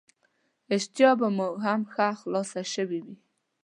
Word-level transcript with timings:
اشتها 0.75 1.11
به 1.19 1.27
مو 1.37 1.49
هم 1.65 1.81
ښه 1.93 2.07
خلاصه 2.21 2.61
شوې 2.73 2.99
وي. 3.05 3.15